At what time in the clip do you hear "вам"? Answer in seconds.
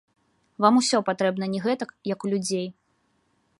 0.63-0.79